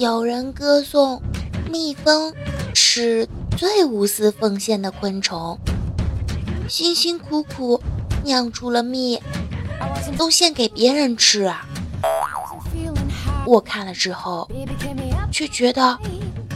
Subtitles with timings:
[0.00, 1.22] 有人歌颂
[1.70, 2.34] 蜜蜂
[2.74, 5.56] 是最无私奉献的昆虫，
[6.68, 7.80] 辛辛苦苦
[8.24, 9.20] 酿出了蜜，
[10.18, 11.64] 都献给别人吃啊！
[13.46, 14.50] 我看了之后，
[15.30, 15.96] 却觉得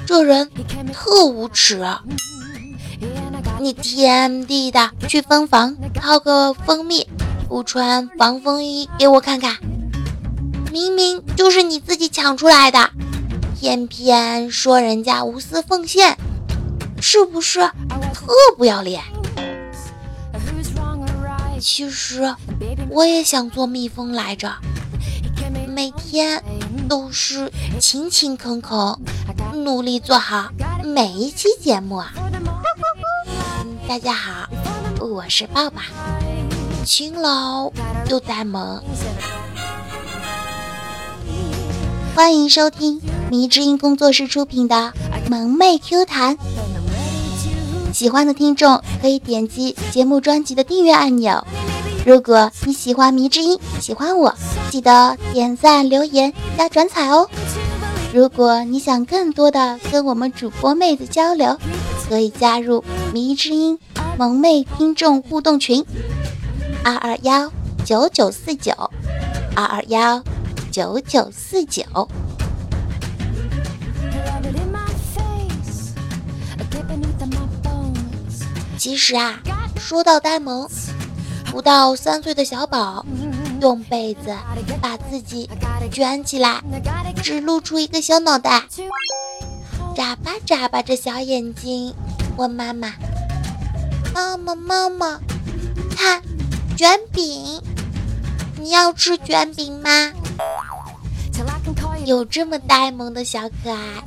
[0.05, 0.50] 这人
[0.93, 1.86] 特无耻。
[3.61, 7.07] 你天地的去蜂房掏个蜂蜜，
[7.48, 9.57] 不穿防风衣给我看看，
[10.73, 12.91] 明明就是你自己抢出来的。
[13.61, 16.17] 偏偏说人家无私奉献，
[17.03, 17.59] 是不是
[18.15, 19.03] 特不要脸？
[21.59, 22.33] 其实
[22.89, 24.55] 我也想做蜜蜂来着，
[25.67, 26.41] 每天
[26.89, 28.79] 都是勤勤恳恳，
[29.65, 30.53] 努力做好
[30.84, 32.12] 每一期节目啊！
[33.89, 34.48] 大家好，
[35.01, 35.83] 我是爸爸，
[36.84, 37.73] 勤劳
[38.09, 38.81] 又呆萌，
[42.15, 43.03] 欢迎收听。
[43.31, 44.93] 迷之音工作室出品的
[45.29, 46.39] 萌妹 Q 弹，
[47.93, 51.45] 喜欢的听众可以点击节目专辑的订阅按钮。
[52.06, 54.34] 如果你喜欢迷之音，喜欢我，
[54.71, 57.29] 记得点赞、留言、加转采哦。
[58.15, 61.59] 如果你想更多的跟我们主播妹子交流，
[62.09, 63.79] 可以加入迷之音
[64.17, 65.84] 萌妹听众互动群：
[66.83, 67.53] 二二幺
[67.84, 68.73] 九九四九
[69.55, 70.23] 二二幺
[70.71, 71.84] 九九四九。
[78.79, 79.41] 其实啊，
[79.77, 80.69] 说到呆萌，
[81.51, 83.05] 不到三岁的小宝
[83.61, 84.33] 用被子
[84.81, 85.51] 把自己
[85.91, 86.62] 卷起来，
[87.23, 88.62] 只露出一个小脑袋，
[89.97, 91.93] 眨巴眨巴着小眼睛，
[92.37, 92.95] 问妈妈
[94.15, 95.21] ：“妈妈妈妈，
[95.97, 96.23] 看
[96.77, 97.61] 卷饼，
[98.61, 100.12] 你要吃卷饼吗？”
[102.06, 104.05] 有这么呆萌的小可爱，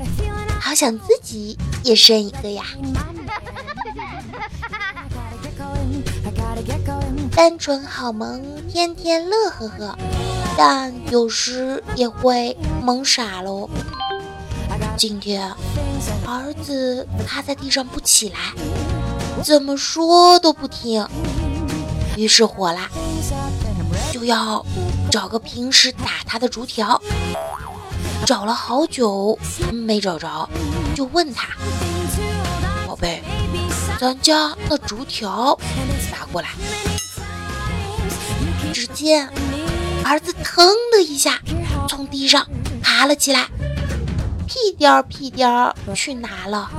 [0.61, 2.63] 好想自己也生一个呀！
[7.35, 9.97] 单纯好萌，天天乐呵呵，
[10.57, 13.69] 但有时也会萌傻喽。
[14.97, 15.51] 今天
[16.25, 18.53] 儿子趴在地上不起来，
[19.43, 21.07] 怎么说都不听，
[22.15, 22.81] 于是火了，
[24.11, 24.63] 就要
[25.09, 27.01] 找个平时打他的竹条。
[28.25, 29.37] 找了好久
[29.71, 30.47] 没找着，
[30.95, 31.47] 就问他
[32.85, 33.23] ：“宝贝，
[33.99, 35.57] 咱家那竹条
[36.11, 36.49] 拿过来。”
[38.73, 39.29] 只见
[40.03, 41.39] 儿子腾的一下
[41.89, 42.47] 从地上
[42.81, 43.49] 爬了起来，
[44.47, 46.69] 屁颠儿屁颠儿去拿了。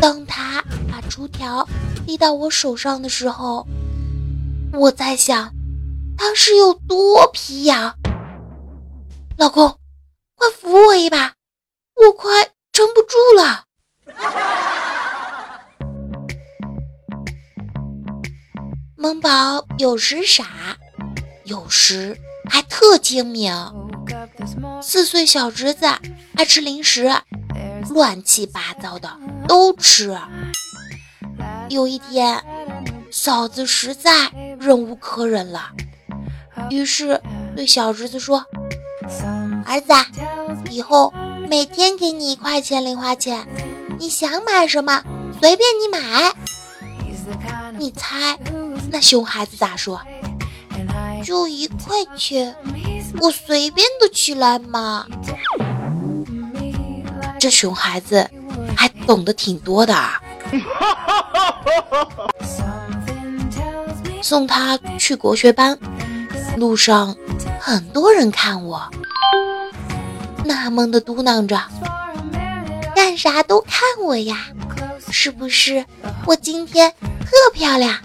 [0.00, 1.66] 当他把竹条
[2.06, 3.66] 递到我手上的时候，
[4.72, 5.52] 我在想
[6.16, 7.94] 他是有多皮呀，
[9.36, 9.78] 老公，
[10.36, 11.34] 快扶我一把，
[11.94, 13.64] 我快撑不住了。
[18.98, 20.46] 萌宝有时傻，
[21.44, 22.18] 有时
[22.48, 23.52] 还特精明。
[24.82, 25.86] 四岁小侄子
[26.34, 27.12] 爱吃零食，
[27.90, 29.14] 乱七八糟的
[29.46, 30.18] 都吃。
[31.68, 32.42] 有一天，
[33.10, 35.72] 嫂子实在忍无可忍了，
[36.70, 37.20] 于是
[37.54, 38.46] 对小侄子说
[39.66, 39.92] ：“儿子，
[40.70, 41.12] 以后
[41.50, 43.46] 每天给你一块钱零花钱，
[43.98, 45.04] 你想买什么
[45.38, 46.32] 随便你买。
[47.78, 48.38] 你猜？”
[48.90, 50.00] 那熊孩子咋说？
[51.24, 52.54] 就一块钱，
[53.20, 55.06] 我随便的起来嘛。
[57.38, 58.30] 这熊孩子
[58.76, 59.94] 还懂得挺多的。
[59.94, 60.20] 啊
[64.22, 65.78] 送他去国学班，
[66.56, 67.16] 路上
[67.60, 68.88] 很多人看我，
[70.44, 71.60] 纳闷的嘟囔着
[72.94, 74.46] ：“干啥都看我呀？
[75.10, 75.84] 是不是
[76.26, 77.98] 我今天特漂亮？”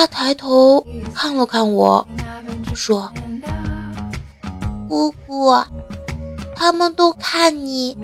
[0.00, 2.08] 他抬头看了看我，
[2.74, 3.12] 说
[4.88, 5.52] ：“姑姑，
[6.56, 7.98] 他们都看你，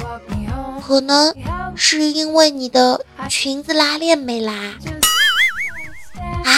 [0.87, 1.35] 可能
[1.75, 4.53] 是因为你的裙子拉链没拉。”
[6.45, 6.53] 啊！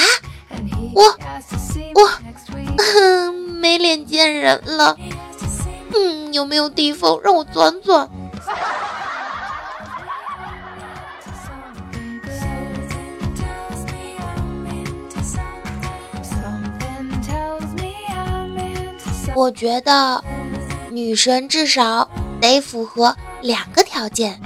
[0.93, 1.17] 我
[1.95, 3.31] 我
[3.61, 4.97] 没脸见人了。
[5.95, 8.11] 嗯，有没有地方让我钻钻？
[19.39, 20.21] 我觉得
[20.91, 24.41] 女神至少得符合两个条件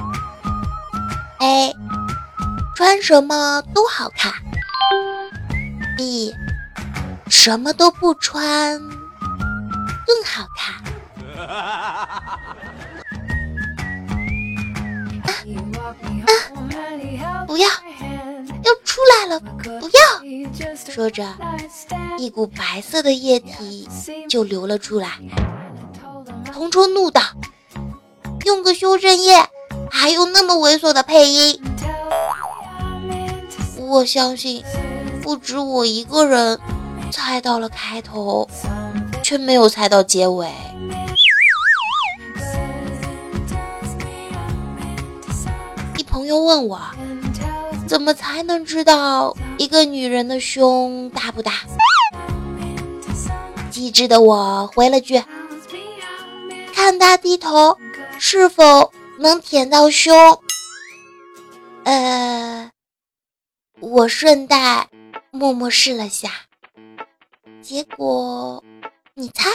[1.41, 1.75] ：A.
[2.77, 4.31] 穿什么都好看
[5.97, 6.35] ；B.
[7.31, 8.79] 什么都不穿
[10.07, 10.75] 更好看。
[17.47, 17.71] 不要，要
[18.93, 19.41] 出来了！
[19.41, 20.03] 不要！
[20.77, 21.27] 说着，
[22.19, 23.89] 一股白色的液体
[24.29, 25.19] 就流了出来。
[26.53, 27.23] 同桌怒道
[28.45, 29.49] ：“用个修正液，
[29.91, 31.59] 还用那么猥琐的配音？”
[33.89, 34.63] 我相信，
[35.23, 36.61] 不止我一个人
[37.11, 38.47] 猜到了开头，
[39.23, 40.53] 却没有猜到结尾。
[45.97, 46.79] 一朋友问我。
[47.87, 51.53] 怎么才能知道一个女人的胸大不大？
[53.71, 55.23] 机智的我回了句
[56.73, 57.77] ：“看她低头
[58.19, 60.15] 是否能舔到胸。”
[61.85, 62.71] 呃，
[63.81, 64.89] 我顺带
[65.31, 66.31] 默默试了下，
[67.61, 68.63] 结果
[69.15, 69.51] 你猜？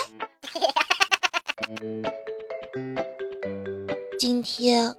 [4.20, 4.96] 今天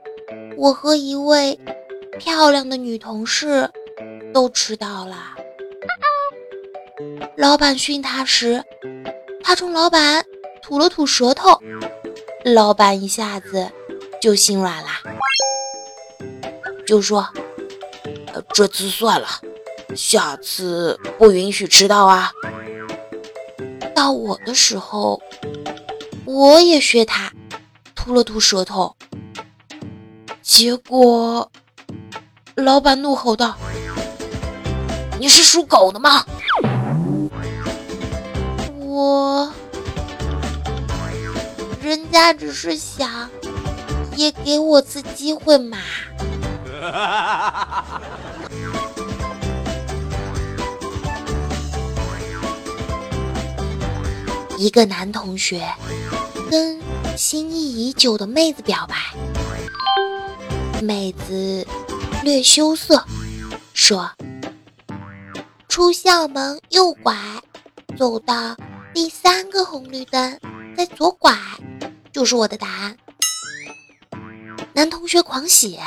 [0.57, 1.59] 我和一位。
[2.19, 3.71] 漂亮的女同事
[4.35, 5.35] 都迟到了。
[7.37, 8.63] 老板训她时，
[9.43, 10.25] 她冲老板
[10.61, 11.59] 吐了吐舌头，
[12.45, 13.71] 老板一下子
[14.21, 14.89] 就心软了，
[16.87, 17.27] 就说
[18.53, 19.29] ：“这次算了，
[19.95, 22.33] 下次不允许迟到啊。”
[23.95, 25.21] 到我的时候，
[26.25, 27.33] 我也学他
[27.95, 28.97] 吐了吐舌头，
[30.43, 31.51] 结果。
[32.59, 33.55] 老板怒吼道
[35.21, 36.25] ：“你是属狗的吗？”
[38.81, 39.53] 我，
[41.81, 43.31] 人家只是想
[44.17, 45.79] 也给我次机会嘛。
[54.59, 55.63] 一个男同学
[56.51, 56.81] 跟
[57.17, 58.97] 心仪已久的妹子表白，
[60.83, 61.65] 妹子。
[62.29, 63.03] 略羞涩，
[63.73, 64.11] 说
[65.67, 67.17] ：“出校门右拐，
[67.97, 68.55] 走到
[68.93, 70.39] 第三个红绿灯，
[70.77, 71.35] 再左拐，
[72.13, 72.95] 就是我的答案。”
[74.75, 75.81] 男同学狂喜，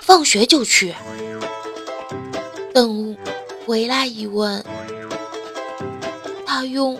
[0.00, 0.94] 放学就去。
[2.72, 3.16] 等
[3.66, 4.64] 回来一问，
[6.46, 6.96] 他用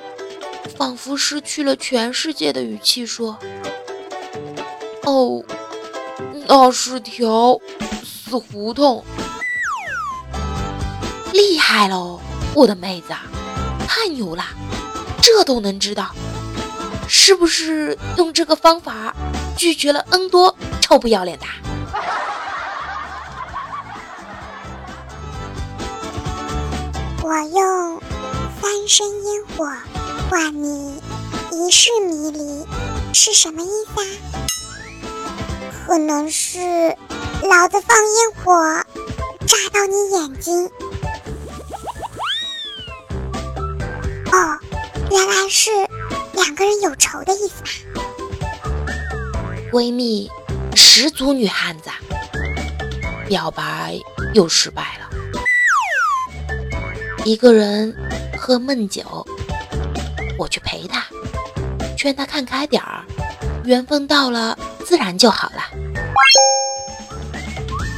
[0.77, 3.39] 仿佛失去了全世界的语气说
[5.07, 5.41] ：“哦，
[6.49, 7.57] 那是条。”
[8.33, 9.05] 死胡同，
[11.35, 12.19] 厉害喽，
[12.55, 13.09] 我的妹子，
[13.87, 14.43] 太牛了，
[15.21, 16.13] 这都能知道，
[17.07, 19.15] 是不是用这个方法
[19.55, 21.45] 拒绝了 N 多臭不要脸的？
[27.23, 28.01] 我用
[28.63, 29.71] 三生烟火
[30.31, 31.03] 换你
[31.51, 32.67] 一世迷离，
[33.13, 34.09] 是什么意思啊？
[35.87, 36.97] 可能是。
[37.43, 38.53] 老子放烟火，
[39.47, 40.71] 炸到你眼睛！
[44.33, 44.59] 哦，
[45.11, 45.71] 原来是
[46.35, 47.69] 两个人有仇的意思吧？
[49.73, 50.31] 闺蜜
[50.77, 51.91] 十足女汉子，
[53.27, 53.99] 表白
[54.35, 55.11] 又失败了。
[57.25, 57.93] 一个人
[58.39, 59.27] 喝闷酒，
[60.39, 61.05] 我去陪她，
[61.99, 63.05] 劝她看开点儿，
[63.65, 64.57] 缘分到了
[64.87, 65.63] 自然就好了。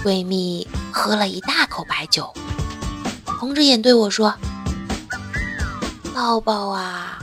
[0.04, 2.30] 闺蜜喝了一大口白酒，
[3.24, 4.34] 红着眼对我说
[6.14, 7.18] ：“抱抱啊，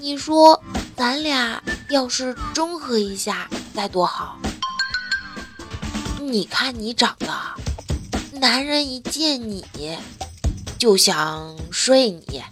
[0.00, 0.62] 你说
[0.94, 4.36] 咱俩要是中和一下该多好？
[6.20, 9.64] 你看你长得，男人一见你
[10.78, 12.42] 就想睡你，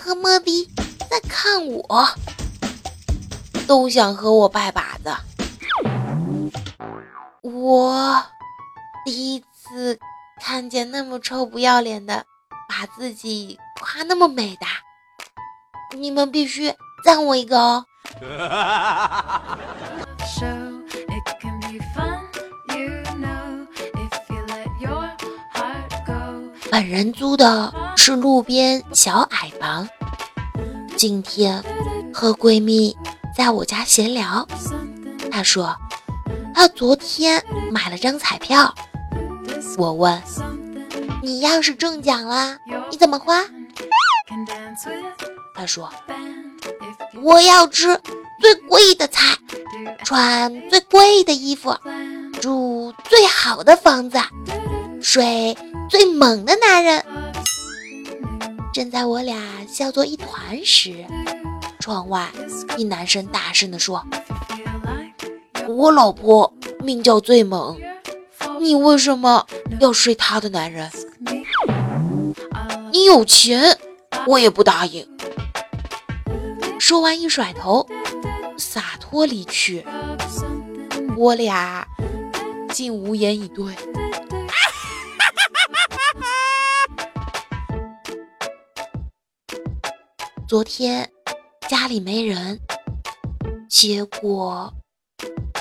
[0.00, 0.68] 和莫迪
[1.08, 2.08] 在看我，
[3.68, 4.84] 都想和我拜把。”
[7.52, 8.20] 我
[9.04, 9.96] 第一次
[10.40, 12.24] 看见那么臭不要脸的，
[12.68, 14.66] 把自己夸那么美的，
[15.96, 16.74] 你们必须
[17.04, 17.86] 赞我一个哦！
[26.68, 29.88] 本人租的是路边小矮房，
[30.96, 31.62] 今天
[32.12, 32.98] 和闺蜜
[33.36, 34.44] 在我家闲聊，
[35.30, 35.72] 她说。
[36.56, 38.74] 他昨天买了张彩票，
[39.76, 40.22] 我问
[41.22, 42.56] ：“你要是中奖了，
[42.90, 43.44] 你怎么花？”
[45.54, 45.92] 他说
[47.22, 48.00] ：“我要吃
[48.40, 49.36] 最贵的菜，
[50.02, 51.76] 穿最贵的衣服，
[52.40, 54.18] 住最好的房子，
[55.02, 55.54] 睡
[55.90, 57.04] 最猛的男人。”
[58.72, 61.04] 正在我俩笑作一团时，
[61.80, 62.30] 窗外
[62.78, 64.02] 一男生大声地说
[65.76, 67.76] ：“我老婆名叫最猛，
[68.58, 69.46] 你为什么
[69.78, 70.90] 要睡她的男人？
[72.90, 73.78] 你有钱，
[74.26, 75.06] 我也不答应。”
[76.80, 77.86] 说完一甩头，
[78.56, 79.84] 洒脱离去。
[81.14, 81.86] 我俩
[82.70, 83.74] 竟无言以对。
[90.48, 91.10] 昨天
[91.68, 92.58] 家里没人，
[93.68, 94.72] 结果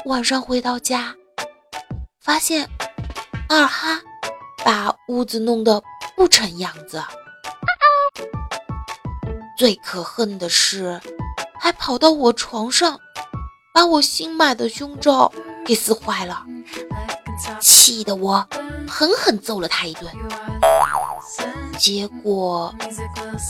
[0.05, 1.15] 晚上回到家，
[2.21, 2.69] 发现
[3.49, 3.99] 二哈
[4.63, 5.81] 把屋子弄得
[6.15, 7.03] 不成样子。
[9.57, 11.01] 最可恨的是，
[11.59, 12.99] 还跑到我床上，
[13.73, 15.31] 把我新买的胸罩
[15.65, 16.45] 给撕坏了，
[17.59, 18.47] 气得我
[18.87, 20.13] 狠狠揍了他一顿。
[21.79, 22.71] 结果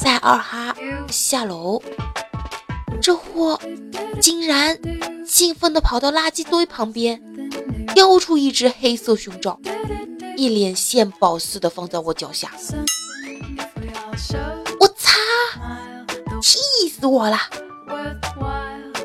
[0.02, 0.74] 在二哈
[1.10, 1.84] 下楼，
[3.02, 3.60] 这货
[4.22, 4.80] 竟然
[5.28, 7.22] 兴奋地跑到垃圾堆旁边，
[7.94, 9.60] 叼出一只黑色胸罩，
[10.38, 12.52] 一脸献宝似的放在我脚下。
[14.80, 15.20] 我擦！
[16.42, 17.38] 气死我了！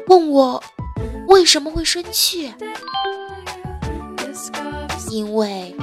[0.09, 0.63] 问我
[1.29, 2.53] 为什么会生气？
[5.11, 5.75] 因为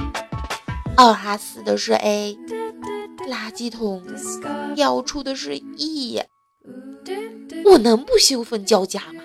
[0.96, 2.38] 二哈死的是 A。
[3.28, 4.02] 垃圾桶
[4.74, 6.22] 掉出的是 E，
[7.66, 9.17] 我能不兴奋交加吗？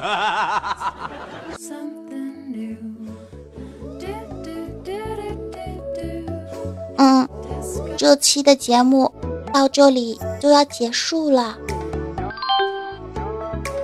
[6.96, 7.28] 嗯，
[7.96, 9.12] 这期的节目
[9.52, 11.56] 到这里就要结束了，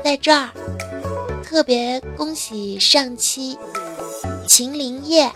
[0.05, 0.49] 在这儿
[1.43, 3.59] 特别恭喜上期
[4.47, 5.31] 秦林叶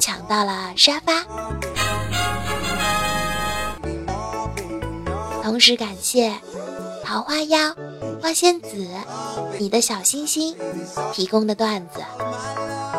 [0.00, 1.24] 抢到了沙发。
[5.42, 6.32] 同时感谢
[7.04, 7.58] 桃花妖、
[8.24, 8.88] 花仙子、
[9.58, 10.56] 你的小星星
[11.12, 12.00] 提供的段子，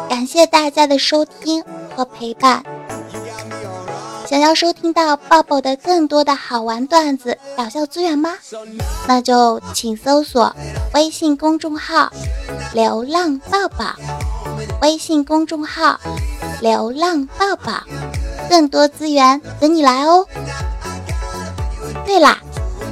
[0.07, 1.63] 感谢大家的收听
[1.95, 2.63] 和陪伴。
[4.29, 8.35] 想要收听到抱抱的更多的好玩段子、搞笑资源吗？
[9.07, 10.55] 那就请搜索
[10.93, 12.07] 微信公众号
[12.75, 13.95] “流浪抱抱”，
[14.83, 15.99] 微信公众号
[16.61, 17.81] “流浪抱抱”，
[18.47, 20.23] 更多资源等你来哦。
[22.05, 22.37] 对啦，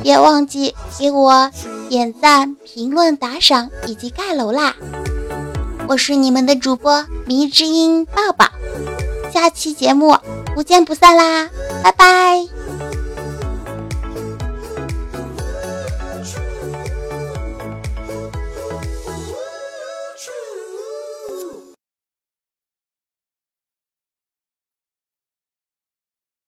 [0.02, 1.52] 别忘记给我
[1.94, 4.76] 点赞、评论、打赏以及盖楼啦！
[5.88, 8.50] 我是你们的主播迷之音抱抱，
[9.32, 10.18] 下期节目
[10.56, 11.48] 不见不散啦！
[11.84, 12.53] 拜拜。